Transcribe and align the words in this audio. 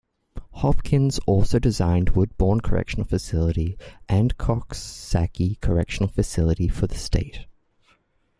Hopkins 0.53 1.19
also 1.27 1.59
designed 1.59 2.15
Woodbourne 2.15 2.59
Correctional 2.59 3.05
Facility 3.05 3.77
and 4.09 4.35
Coxsackie 4.35 5.59
Correctional 5.61 6.09
Facility 6.11 6.67
for 6.67 6.87
the 6.87 6.97
state. 6.97 7.41